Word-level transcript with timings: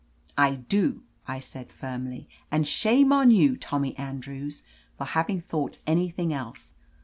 "I 0.35 0.55
do," 0.55 1.03
I 1.27 1.39
said 1.39 1.71
firmly. 1.71 2.27
"And 2.49 2.67
shame 2.67 3.13
on 3.13 3.29
you, 3.29 3.55
Tommy 3.55 3.95
Andrews, 3.99 4.63
for 4.97 5.05
having 5.05 5.39
thought 5.39 5.77
any 5.85 6.09
thing 6.09 6.33
else. 6.33 6.73